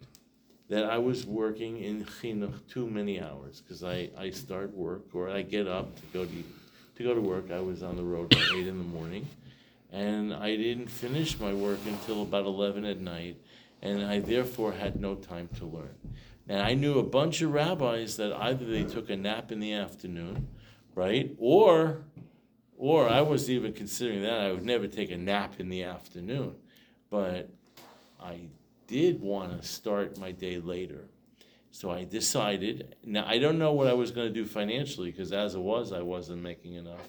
[0.69, 5.29] that I was working in chinuch too many hours because I, I start work or
[5.29, 6.45] I get up to go to,
[6.97, 7.51] to go to work.
[7.51, 9.27] I was on the road at eight in the morning
[9.95, 13.37] and I didn't finish my work until about 11 at night,
[13.81, 15.95] and I therefore had no time to learn.
[16.49, 19.73] And I knew a bunch of rabbis that either they took a nap in the
[19.73, 20.49] afternoon,
[20.97, 22.03] right, or
[22.77, 26.57] or I was even considering that I would never take a nap in the afternoon,
[27.09, 27.49] but
[28.21, 28.41] I
[28.89, 31.05] did want to start my day later.
[31.75, 32.95] So I decided.
[33.05, 35.93] Now I don't know what I was going to do financially because as it was,
[35.93, 37.01] I wasn't making enough.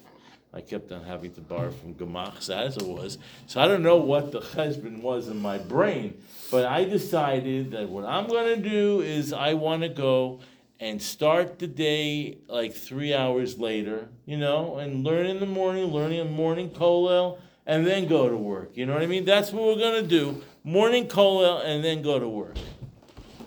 [0.52, 3.18] I kept on having to borrow from Gamachs as it was.
[3.46, 7.88] So I don't know what the husband was in my brain, but I decided that
[7.88, 10.40] what I'm going to do is I want to go
[10.80, 15.92] and start the day like three hours later, you know, and learn in the morning,
[15.92, 18.76] learning in morning kollel, and then go to work.
[18.76, 19.24] You know what I mean?
[19.24, 20.42] That's what we're going to do.
[20.64, 22.56] Morning kollel and then go to work.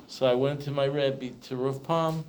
[0.09, 2.25] So I went to my Rebbe, to Rav Pam,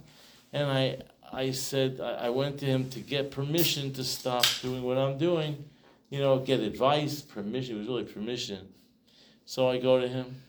[0.53, 0.99] and I
[1.33, 5.65] I said, I, went to him to get permission to stop doing what I'm doing,
[6.09, 7.77] you know, get advice, permission.
[7.77, 8.67] It was really permission.
[9.47, 10.43] So I go to him,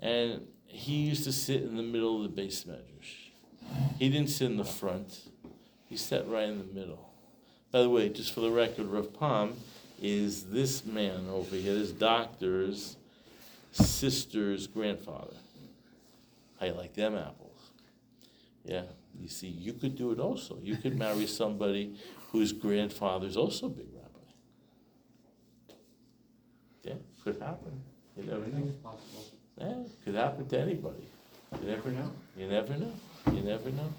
[0.00, 2.66] and he used to sit in the middle of the base.
[3.98, 5.20] He didn't sit in the front,
[5.88, 7.08] he sat right in the middle.
[7.70, 9.54] By the way, just for the record, Rav Pam
[10.02, 12.96] is this man over here, this doctor's
[13.70, 15.36] sister's grandfather.
[16.62, 17.72] How you like them apples?
[18.64, 18.82] Yeah.
[19.20, 20.58] You see, you could do it also.
[20.62, 21.96] You could marry somebody
[22.30, 24.30] whose grandfather's also a big rabbi.
[26.84, 26.94] Yeah,
[27.24, 27.82] could happen.
[28.16, 28.72] You never know.
[29.58, 31.08] Yeah, could happen to anybody.
[31.60, 32.12] You never know.
[32.36, 32.92] You never know.
[33.32, 33.92] You never know.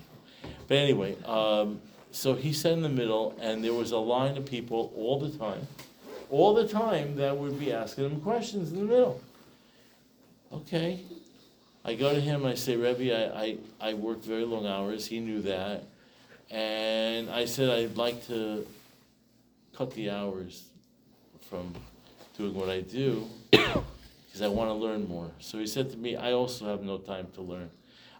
[0.69, 4.45] But anyway, um, so he sat in the middle, and there was a line of
[4.45, 5.67] people all the time,
[6.30, 9.21] all the time that would be asking him questions in the middle.
[10.54, 11.02] Okay,
[11.86, 15.06] I go to him, I say, Rebbe, I, I, I work very long hours.
[15.06, 15.84] He knew that.
[16.50, 18.65] And I said, I'd like to
[19.76, 20.63] cut the hours
[21.50, 21.74] from
[22.38, 25.30] doing what I do because I want to learn more.
[25.39, 27.69] So he said to me, I also have no time to learn.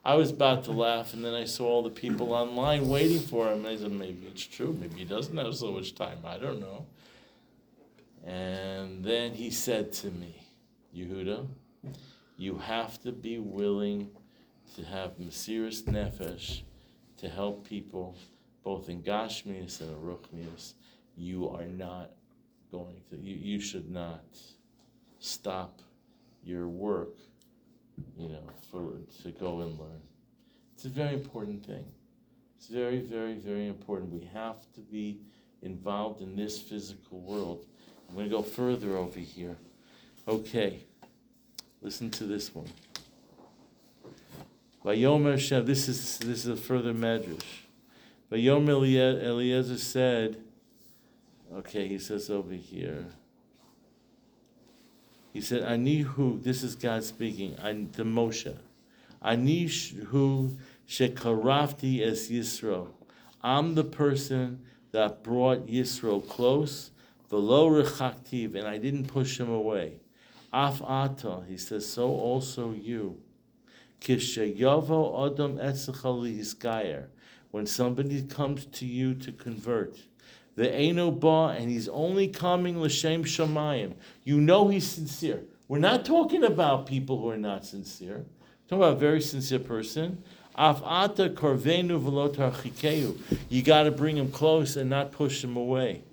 [0.06, 3.49] I was about to laugh, and then I saw all the people online waiting for
[3.49, 3.60] him.
[3.60, 4.78] And I said, maybe it's true.
[4.78, 6.17] Maybe he doesn't have so much time.
[6.26, 6.86] I don't know.
[8.26, 10.43] And then he said to me,
[10.95, 11.47] Yehuda,
[12.37, 14.09] you have to be willing
[14.75, 16.61] to have Mesiris Nefesh
[17.17, 18.15] to help people,
[18.63, 20.73] both in Gashmias and in.
[21.15, 22.11] You are not
[22.71, 24.23] going to, you, you should not
[25.19, 25.81] stop
[26.43, 27.15] your work,
[28.17, 30.01] you know, for to go and learn.
[30.73, 31.85] It's a very important thing.
[32.57, 34.11] It's very, very, very important.
[34.11, 35.19] We have to be
[35.61, 37.65] involved in this physical world.
[38.09, 39.57] I'm going to go further over here.
[40.27, 40.85] Okay,
[41.83, 42.67] listen to this one.
[44.85, 47.41] Vayomer Hashem, this is this is a further medrash.
[48.31, 50.37] Vayomer Elie- Eliezer said,
[51.53, 53.05] okay, he says over here.
[55.31, 58.55] He said, Anihu, this is God speaking, An- to Moshe.
[59.23, 62.87] Anihu shekarafti es Yisro.
[63.41, 66.91] I'm the person that brought Yisro close,
[67.29, 70.02] velo rechaktiv, and I didn't push him away.
[70.53, 73.17] Af ata, he says, so also you.
[74.01, 77.07] Kishayavo adam etzecha lihiskayer.
[77.49, 79.97] When somebody comes to you to convert,
[80.55, 83.95] the Eno ba, and he's only coming l'shem shamayim.
[84.23, 85.41] You know he's sincere.
[85.67, 88.17] We're not talking about people who are not sincere.
[88.17, 90.23] We're talking about a very sincere person.
[90.55, 93.17] Af ata korvenu v'lo.
[93.49, 96.03] You got to bring him close and not push him away.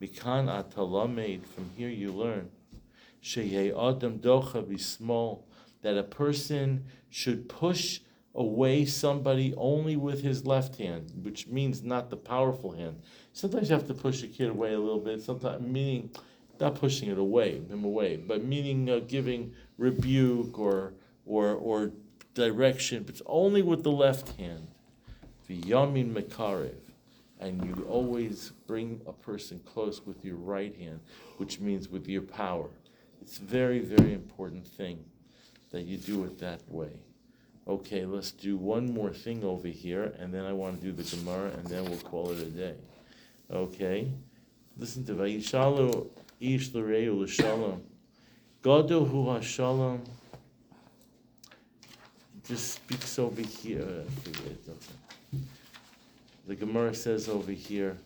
[0.00, 1.46] Mikan atalamed.
[1.46, 2.50] From here you learn.
[5.82, 8.00] That a person should push
[8.34, 13.00] away somebody only with his left hand, which means not the powerful hand.
[13.32, 15.22] Sometimes you have to push a kid away a little bit.
[15.22, 16.10] Sometimes meaning
[16.60, 21.92] not pushing it away, him away, but meaning uh, giving rebuke or or or
[22.34, 23.02] direction.
[23.02, 24.68] But only with the left hand.
[25.48, 26.74] V'yamin mekarev,
[27.38, 30.98] and you always bring a person close with your right hand,
[31.36, 32.68] which means with your power.
[33.26, 35.04] It's very very important thing
[35.72, 36.92] that you do it that way.
[37.66, 41.02] Okay, let's do one more thing over here, and then I want to do the
[41.02, 42.76] Gemara, and then we'll call it a day.
[43.50, 44.12] Okay,
[44.78, 46.06] listen to Vayishalu
[46.38, 47.82] ish l'reu l'shalom.
[48.62, 50.06] Gadol hu hashalom.
[52.46, 54.04] Just speaks over here.
[56.46, 57.96] The Gemara says over here,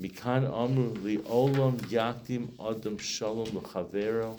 [0.00, 4.38] Mikan amru li olam yakdim adam shalom l'chavero.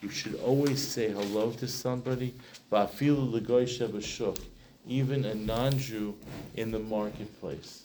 [0.00, 2.34] You should always say hello to somebody.
[2.70, 4.38] Va'afilu l'goy shebashuk.
[4.86, 6.14] Even a non-Jew
[6.56, 7.84] in the marketplace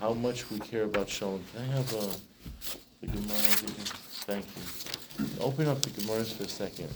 [0.00, 1.42] how much we care about shalom.
[1.52, 2.06] Can I have uh,
[3.00, 3.38] the Gemara?
[4.26, 5.26] Thank you.
[5.40, 6.88] Open up the Gemaras for a second.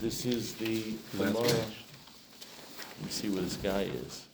[0.00, 1.42] This is the Gemara.
[1.42, 4.24] Let me see where this guy is.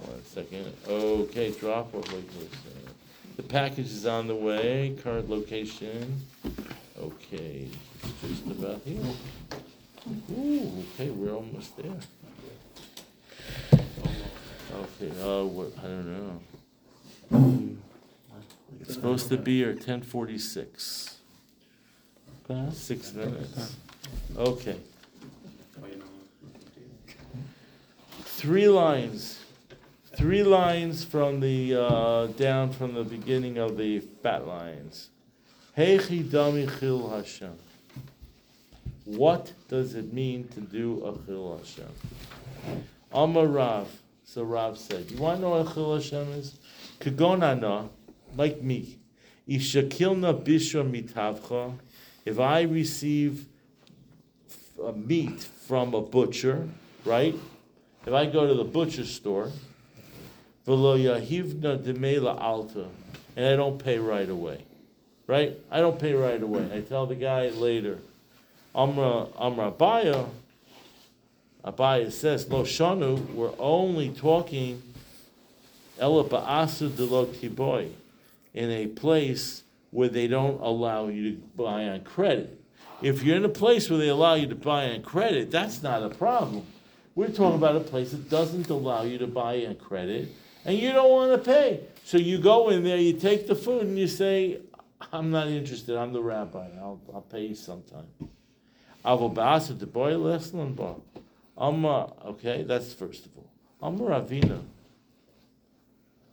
[0.00, 0.72] One second.
[0.86, 2.22] Okay, drop what this.
[2.22, 2.90] uh,
[3.38, 6.22] The package is on the way, current location.
[7.00, 7.68] Okay,
[8.02, 9.00] it's just about here.
[10.36, 11.92] Ooh, okay, we're almost there.
[14.74, 16.40] Okay, uh, what, I don't
[17.30, 17.78] know.
[18.80, 21.14] It's supposed to be here ten forty-six.
[22.72, 23.76] Six minutes.
[24.36, 24.76] Okay.
[28.24, 29.38] Three lines,
[30.18, 35.10] three lines from the, uh, down from the beginning of the fat lines.
[35.76, 37.56] Heichi dami chillul Hashem.
[39.04, 42.82] What does it mean to do a chillul Hashem?
[43.12, 43.88] Amar Rav,
[44.24, 46.58] so Rav said, you wanna know what a chillul Hashem is?
[46.98, 47.88] Kagonana,
[48.36, 48.98] like me,
[49.48, 51.78] Ishakilna bishra mitavcha,
[52.24, 53.46] if I receive
[54.96, 56.68] meat from a butcher,
[57.04, 57.36] right?
[58.04, 59.52] If I go to the butcher store,
[60.76, 62.86] yahivna alta,
[63.36, 64.64] and I don't pay right away,
[65.26, 65.56] right?
[65.70, 66.68] I don't pay right away.
[66.72, 67.98] I tell the guy later,
[68.74, 70.28] Amra Amra Abaye,
[71.64, 74.82] Abaye says, Lo shanu, we're only talking
[75.98, 77.90] Ela ba'asu de lo tiboy,
[78.54, 82.60] in a place where they don't allow you to buy on credit.
[83.02, 86.02] If you're in a place where they allow you to buy on credit, that's not
[86.02, 86.64] a problem.
[87.14, 90.28] We're talking about a place that doesn't allow you to buy on credit,
[90.68, 91.80] and you don't want to pay.
[92.04, 94.58] So you go in there, you take the food, and you say,
[95.10, 95.96] "I'm not interested.
[95.96, 96.68] I'm the rabbi.
[96.78, 98.06] I'll, I'll pay you sometime."
[99.02, 100.96] Avo ba'asu de boy leslan ba.
[101.56, 103.48] Amma, okay, that's first of all.
[103.82, 104.62] Amma Ravina.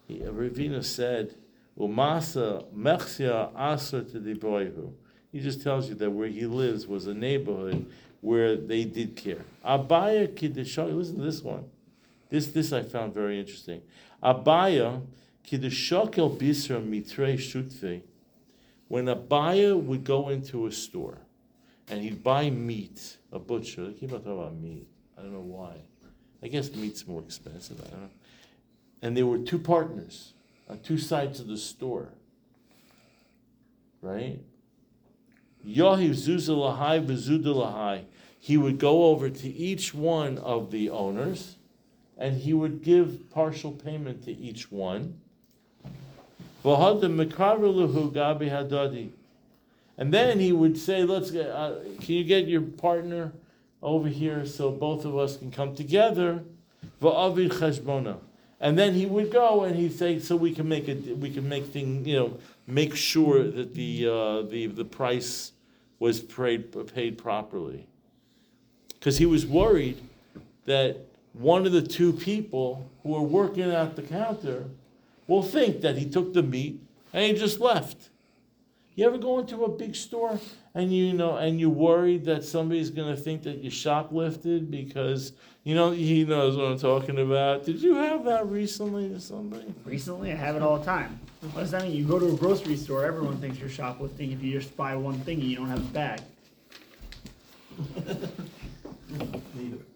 [0.10, 1.34] Ravina said,
[1.80, 4.92] Umasa mechsia aser to the
[5.32, 7.86] He just tells you that where he lives was a neighborhood
[8.20, 9.46] where they did care.
[9.66, 10.94] Abaye kiddushok.
[10.94, 11.64] Listen to this one.
[12.30, 13.82] This this I found very interesting.
[14.26, 15.02] Abaye
[15.48, 18.02] kiddushokel bisra mitrei shutfe.
[18.88, 21.20] When Abaye would go into a store
[21.88, 23.86] and he'd buy meat, a butcher.
[23.86, 24.88] They keep on talking about meat.
[25.18, 25.76] I don't know why.
[26.42, 27.80] I guess meat's more expensive.
[27.80, 28.10] I don't know.
[29.02, 30.34] And there were two partners
[30.70, 32.10] on two sides of the store.
[34.02, 34.40] Right?
[35.64, 38.06] Yahi Zuzalahai Vizudalahai.
[38.40, 41.58] He would go over to each one of the owners
[42.18, 45.20] and he would give partial payment to each one.
[49.98, 51.50] And then he would say, "Let's get.
[51.50, 53.32] Uh, can you get your partner
[53.82, 56.44] over here so both of us can come together?"
[58.60, 61.18] And then he would go and he'd say, "So we can make it.
[61.18, 62.06] We can make thing.
[62.06, 65.52] You know, make sure that the uh, the the price
[66.00, 67.88] was paid paid properly."
[68.94, 70.02] Because he was worried
[70.66, 70.98] that
[71.38, 74.66] one of the two people who are working at the counter
[75.28, 76.82] will think that he took the meat
[77.14, 78.10] and he just left.
[78.96, 80.40] You ever go into a big store
[80.74, 85.34] and you know and you're worried that somebody's gonna think that you shoplifted because
[85.66, 87.66] you know he knows what I'm talking about.
[87.66, 89.74] Did you have that recently or somebody?
[89.84, 91.20] Recently, I have it all the time.
[91.52, 91.92] What does that mean?
[91.92, 95.20] You go to a grocery store, everyone thinks you're shoplifting if you just buy one
[95.20, 96.22] thing and you don't have a bag.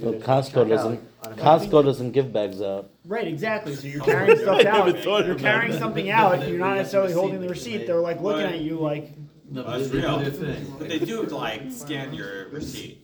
[0.00, 1.00] Well, Costco doesn't.
[1.36, 2.90] Costco doesn't give bags out.
[3.04, 3.74] Right, exactly.
[3.74, 5.04] So you're carrying stuff out.
[5.26, 6.46] You're carrying something out.
[6.48, 7.86] You're not necessarily holding the receipt.
[7.86, 9.12] They're like looking at you like,
[9.50, 10.18] No, but That's they do real.
[10.18, 10.74] their thing.
[10.78, 13.00] But they do like scan your receipt.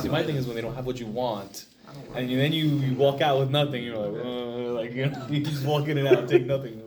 [0.00, 1.64] See, my thing is when they don't have what you want,
[2.14, 3.82] and you, then you, you walk out with nothing.
[3.82, 6.80] You're like, uh, like you, know, you just walk in and out, take nothing.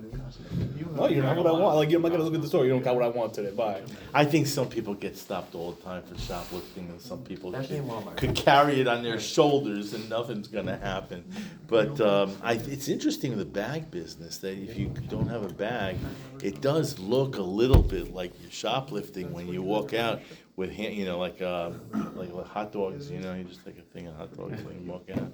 [0.95, 1.75] No, you don't have what I want.
[1.75, 2.63] Like I'm not gonna look at the store.
[2.63, 3.51] You don't got what I want today.
[3.51, 3.81] Bye.
[4.13, 8.17] I think some people get stopped all the time for shoplifting, and some people could,
[8.17, 11.25] could carry it on their shoulders, and nothing's gonna happen.
[11.67, 15.53] But um, I, it's interesting in the bag business that if you don't have a
[15.53, 15.97] bag,
[16.41, 20.21] it does look a little bit like you're shoplifting when you walk out
[20.55, 21.71] with hand, you know, like uh,
[22.15, 23.11] like with hot dogs.
[23.11, 25.31] You know, you just take a thing of hot dogs and you walk out.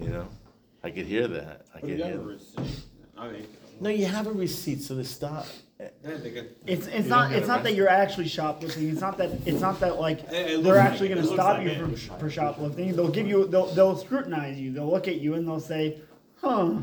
[0.00, 0.28] You know,
[0.82, 1.66] I could hear that.
[1.74, 2.16] I could hear.
[2.16, 2.78] That.
[3.16, 3.46] I mean,
[3.80, 5.46] No, you have a receipt, so they stop.
[5.80, 6.56] yeah, they get.
[6.66, 8.88] it's it's You not don't get it's not that you're actually shoplifting.
[8.88, 11.14] It's not that it's not that like It- it they're like actually it.
[11.14, 11.98] going It to looks stop like you it.
[11.98, 12.94] for, for shoplifting.
[12.96, 14.72] They'll give you they'll they'll scrutinize you.
[14.72, 15.98] They'll look at you and they'll say,
[16.40, 16.76] "Huh."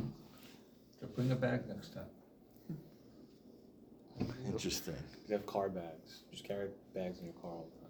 [1.15, 2.05] Bring a bag next time.
[4.45, 4.95] Interesting.
[5.27, 6.19] You have car bags.
[6.31, 7.89] Just carry bags in your car all the time.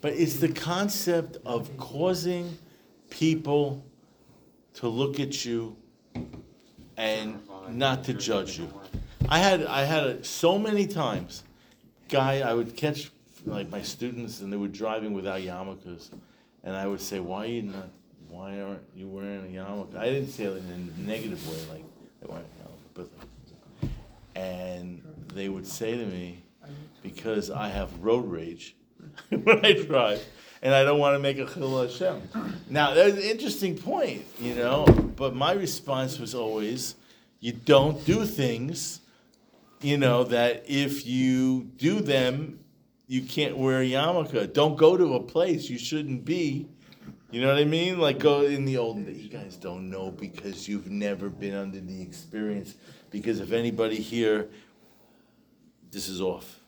[0.00, 2.56] But it's the concept of causing
[3.10, 3.84] people
[4.74, 5.76] to look at you
[6.96, 8.72] and not to judge you.
[9.28, 11.42] I had I had a, so many times,
[12.08, 13.10] guy I would catch
[13.46, 16.10] like my students and they were driving without yarmulkes,
[16.64, 17.88] and I would say, "Why are you not?
[18.28, 21.84] Why aren't you wearing a yarmulke?" I didn't say it in a negative way, like
[22.20, 23.90] they weren't yarmulke, but
[24.34, 25.02] and
[25.34, 26.42] they would say to me,
[27.02, 28.74] "Because I have road rage
[29.28, 30.24] when I drive."
[30.64, 32.22] And I don't want to make a chillul Hashem.
[32.70, 34.84] Now that's an interesting point, you know.
[35.16, 36.94] But my response was always,
[37.42, 39.00] you don't do things,
[39.80, 42.60] you know, that if you do them,
[43.08, 44.52] you can't wear a yarmulke.
[44.52, 46.68] Don't go to a place you shouldn't be.
[47.32, 47.98] You know what I mean?
[47.98, 49.08] Like go in the old.
[49.08, 52.76] You guys don't know because you've never been under the experience.
[53.10, 54.48] Because if anybody here,
[55.90, 56.60] this is off.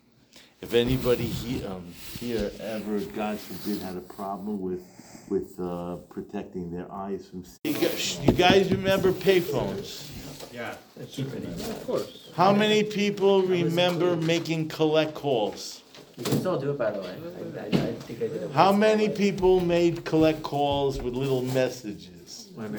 [0.60, 1.86] If anybody he, um,
[2.18, 4.82] here ever, God forbid, had a problem with
[5.28, 7.44] with uh, protecting their eyes from.
[7.62, 10.10] You guys, you guys remember payphones?
[10.54, 10.74] Yeah.
[11.00, 12.30] Of course.
[12.36, 15.82] How many people remember making collect calls?
[16.16, 17.16] You can still do it, by the way.
[17.56, 18.50] I, I, I think I did it.
[18.52, 18.78] How once.
[18.80, 22.50] many people made collect calls with little messages?
[22.56, 22.78] Maybe.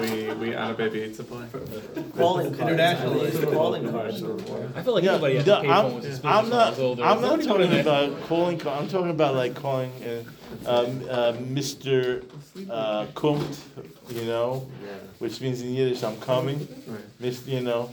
[0.00, 1.44] we we add a baby aid supply.
[2.16, 2.60] Calling cards.
[2.60, 3.20] Internationally.
[3.26, 4.70] I used calling cards before.
[4.74, 6.78] I feel like Yeah, anybody has the- a I'm, payphone with I'm not.
[6.78, 7.04] older.
[7.04, 8.58] I'm not Somebody go to talking about calling.
[8.58, 12.24] ca- I'm talking about like calling uh, um, uh, Mr.
[12.70, 13.58] Uh, Kumt,
[14.10, 14.88] you know, Yeah.
[15.18, 16.66] which means in Yiddish, I'm coming.
[16.86, 17.46] Right.
[17.46, 17.90] You know,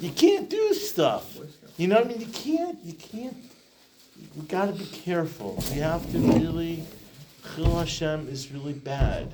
[0.00, 1.36] you can't do stuff.
[1.76, 2.20] You know what I mean?
[2.20, 2.78] You can't.
[2.84, 3.36] You can't.
[4.34, 5.62] You got to be careful.
[5.74, 6.84] You have to really.
[7.54, 9.32] Chillul Hashem is really bad.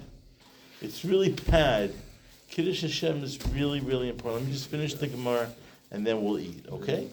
[0.81, 1.93] It's really bad.
[2.51, 4.43] Kiddush Hashem is really, really important.
[4.43, 5.49] Let me just finish the Gemara
[5.91, 7.09] and then we'll eat, okay?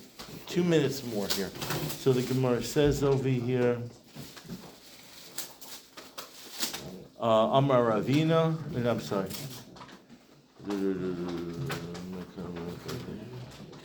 [0.47, 1.49] Two minutes more here.
[1.99, 3.77] So the Gemara says over here,
[7.19, 9.29] uh, Amar Ravina, and I'm sorry.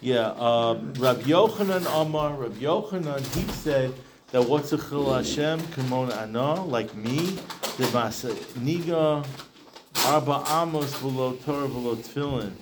[0.00, 3.92] Yeah, um, Rav Yochanan Amar, Rav Yochanan, he said
[4.32, 7.16] that what's a chillul Hashem, Kimon Ana, like me,
[7.78, 9.26] the Masa Niga,
[10.06, 12.52] Arba Amos, V'lo Torah, V'lo.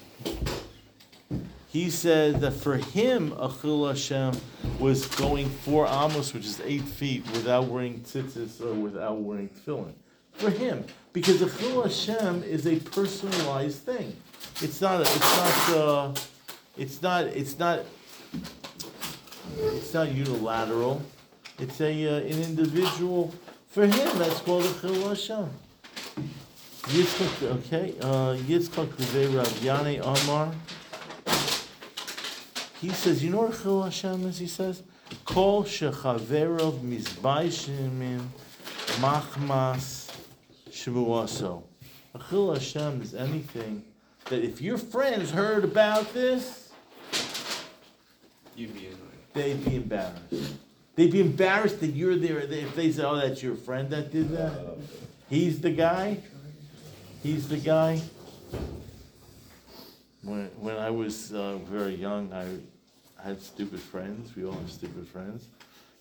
[1.69, 4.41] He said that for him, a chillul Hashem
[4.79, 9.95] was going four amos, which is eight feet, without wearing tzitzis or without wearing tefillin.
[10.35, 14.17] For him, because a chillul Hashem is a personalized thing.
[14.61, 15.01] It's not.
[15.01, 15.77] A, it's not.
[15.77, 16.15] Uh,
[16.77, 17.25] it's not.
[17.27, 17.81] It's not.
[19.59, 21.03] It's not unilateral.
[21.59, 23.33] It's a uh, an individual.
[23.69, 25.49] For him, that's called a chillul Hashem.
[26.83, 27.95] Yitzchak, okay.
[28.01, 28.91] Uh, Yitzchak
[29.37, 30.53] Rav Yanei Amar.
[32.81, 34.39] He says, you know what Chillul Hashem is?
[34.39, 34.83] He says,
[35.25, 38.27] Kol shechaverov mizbaishimin
[38.99, 40.02] machmas
[40.73, 41.63] shvuaso.
[42.15, 43.85] A Chillul Hashem is anything
[44.27, 46.71] that if your friends heard about this,
[48.55, 48.99] You'd be annoyed.
[49.33, 50.55] they'd be embarrassed.
[50.95, 52.39] They'd be embarrassed that you're there.
[52.41, 54.53] If they say, oh, that's your friend that did that.
[55.31, 56.19] He's the guy.
[57.23, 58.01] He's the guy.
[60.23, 62.47] When, when I was uh, very young, I
[63.23, 64.37] had stupid friends.
[64.37, 65.47] We all have stupid friends.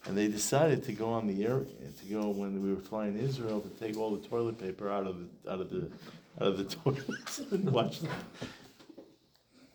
[0.06, 3.24] And they decided to go on the air, to go when we were flying to
[3.24, 5.91] Israel, to take all the toilet paper out of the, out of the,
[6.39, 8.12] out of the toilets and watch them.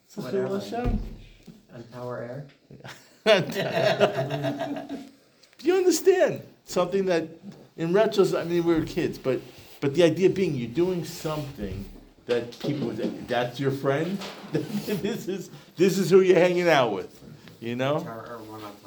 [0.09, 0.62] So What?
[0.62, 0.99] Hashem.
[1.72, 2.47] And Tower Air?
[3.27, 4.97] Do
[5.62, 6.43] you understand?
[6.64, 7.29] Something that,
[7.77, 9.41] in retrospect, I mean, we were kids, but,
[9.81, 11.85] but the idea being you're doing something
[12.27, 14.18] that people, would that's your friend?
[14.53, 17.20] This is, this is who you're hanging out with,
[17.61, 18.01] you know?
[18.01, 18.36] Tower Air run on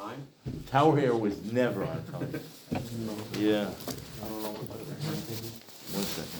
[0.09, 0.27] time?
[0.71, 2.39] Tower Air was never on time.
[3.37, 3.65] Yeah.
[5.91, 6.39] One second.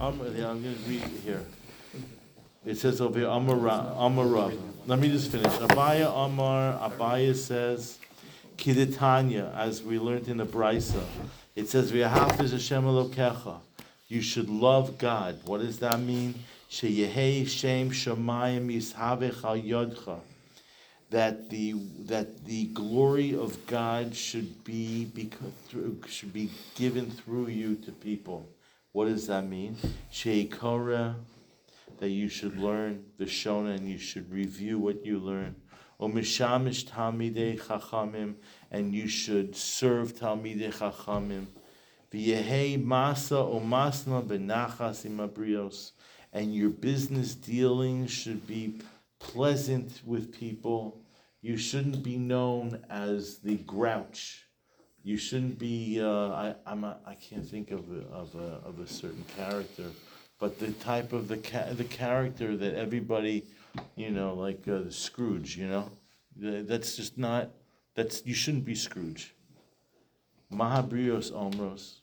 [0.00, 1.44] I'm, yeah, I'm gonna read it here.
[2.64, 4.52] It says over here, Amara, Amara.
[4.86, 5.52] Let me just finish.
[5.52, 7.98] Abaye Amar, Abaye says,
[8.56, 11.02] Kiditanya, as we learned in the Brisa.
[11.54, 13.60] It says, V'yahafiz Hashem Elokecha.
[14.08, 15.40] You should love God.
[15.44, 16.34] What does that mean?
[16.70, 20.20] Sheyehei Shem Shemayim Yishavech Al Yodcha
[21.12, 21.74] that the
[22.06, 27.92] that the glory of God should be because through, should be given through you to
[27.92, 28.48] people.
[28.92, 29.76] What does that mean?
[30.10, 31.14] Sheikora,
[31.98, 35.54] that you should learn the Shona and you should review what you learn.
[36.00, 38.36] O mishamish talmidei chachamim,
[38.70, 41.46] and you should serve talmidei chachamim.
[42.10, 45.92] V'yehei masa o masna benachas imabrios,
[46.32, 48.80] and your business dealings should be
[49.18, 51.01] pleasant with people.
[51.42, 54.46] You shouldn't be known as the grouch.
[55.02, 56.00] You shouldn't be.
[56.00, 59.86] Uh, I I'm a, I can't think of a, of a of a certain character,
[60.38, 63.44] but the type of the ca- the character that everybody,
[63.96, 65.56] you know, like uh, Scrooge.
[65.56, 65.90] You know,
[66.36, 67.50] that's just not.
[67.96, 69.34] That's you shouldn't be Scrooge.
[70.52, 71.94] Mahabrios omros.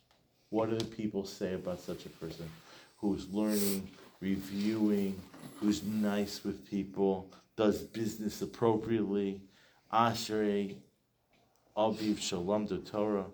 [0.50, 2.50] What do the people say about such a person
[2.98, 3.88] who's learning,
[4.20, 5.18] reviewing,
[5.60, 7.26] who's nice with people,
[7.60, 9.42] does business appropriately?
[9.92, 10.76] Ashrei
[11.76, 13.26] Aviv Shalom to Torah.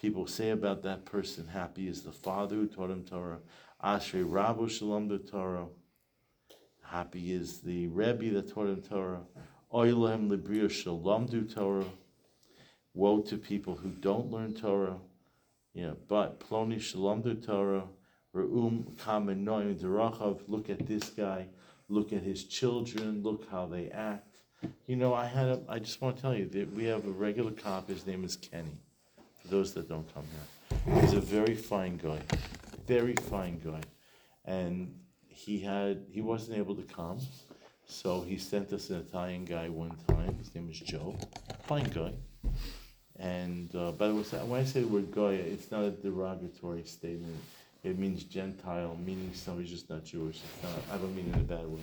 [0.00, 3.38] People say about that person, happy is the father who taught him Torah.
[3.84, 5.68] Ashrei Rabu Shalom to Torah.
[6.82, 9.20] Happy is the Rebbe that taught him Torah.
[9.72, 11.84] Oilahem Librio Shalom to Torah.
[12.94, 14.98] Woe to people who don't learn Torah.
[15.72, 17.84] Yeah, but Ploni Shalom to Torah.
[18.34, 20.40] Re'um Kamenoim Derachav.
[20.48, 21.46] Look at this guy.
[21.88, 23.22] Look at his children.
[23.22, 24.36] Look how they act.
[24.86, 27.10] You know, I had a, I just want to tell you that we have a
[27.10, 27.88] regular cop.
[27.88, 28.78] His name is Kenny.
[29.40, 32.18] For those that don't come here, he's a very fine guy,
[32.86, 33.80] very fine guy,
[34.44, 34.92] and
[35.28, 37.20] he had he wasn't able to come,
[37.86, 40.34] so he sent us an Italian guy one time.
[40.38, 41.16] His name is Joe,
[41.62, 42.12] fine guy.
[43.18, 46.84] And uh, by the way, when I say the word Goya, it's not a derogatory
[46.84, 47.36] statement.
[47.84, 50.40] It means Gentile, meaning somebody's just not Jewish.
[50.92, 51.80] I don't mean it in a bad way.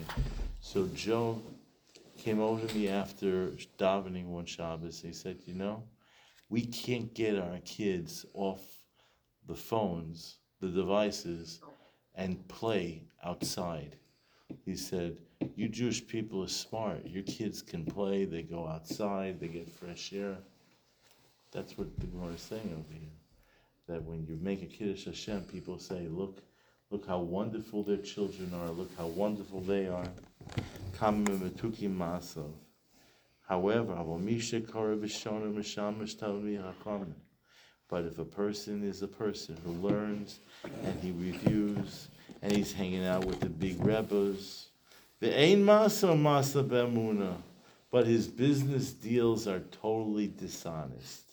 [0.60, 1.40] So Joe
[2.18, 5.00] came over to me after davening one Shabbos.
[5.00, 5.82] He said, "You know,
[6.48, 8.60] we can't get our kids off
[9.46, 11.60] the phones, the devices,
[12.14, 13.96] and play outside."
[14.64, 15.16] He said,
[15.56, 17.06] "You Jewish people are smart.
[17.06, 18.26] Your kids can play.
[18.26, 19.40] They go outside.
[19.40, 20.36] They get fresh air."
[21.52, 23.15] That's what the Gemara is saying over here.
[23.86, 26.42] That when you make a kiddush Hashem, people say, "Look,
[26.90, 28.70] look how wonderful their children are.
[28.70, 30.08] Look how wonderful they are."
[33.48, 33.94] However,
[37.88, 40.40] But if a person is a person who learns
[40.82, 42.08] and he reviews
[42.42, 44.70] and he's hanging out with the big rebbes,
[45.18, 47.36] The ein masa masa bemuna,
[47.90, 51.25] but his business deals are totally dishonest.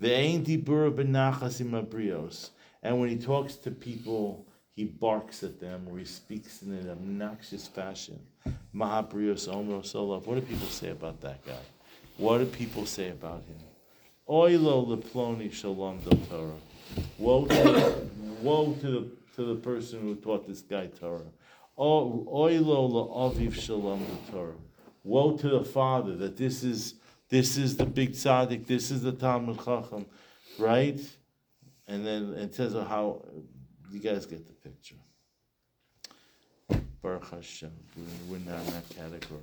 [0.00, 2.50] The ein dibura benachas imabrios,
[2.82, 6.88] and when he talks to people, he barks at them or he speaks in an
[6.88, 8.18] obnoxious fashion.
[8.74, 10.26] Mahabrios olav.
[10.26, 11.52] What do people say about that guy?
[12.16, 13.58] What do people say about him?
[14.26, 17.02] Oilo leploni shalom del Torah.
[17.18, 18.08] Woe to the,
[18.40, 21.20] woe to the to the person who taught this guy Torah.
[21.78, 24.54] Oilo la'aviv shalom del Torah.
[25.04, 26.94] Woe to the father that this is
[27.30, 30.04] this is the big tzaddik, this is the Talmud Chacham,
[30.58, 31.00] right?
[31.86, 33.24] And then it says how
[33.90, 34.96] you guys get the picture.
[37.02, 37.70] Baruch Hashem,
[38.28, 39.40] we're, not in that category.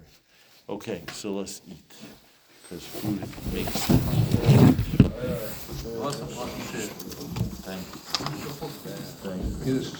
[0.69, 1.93] Okay, so let's eat
[2.61, 3.19] because food
[3.53, 3.71] makes.
[7.63, 8.37] Thank you.
[9.23, 9.97] Thank you.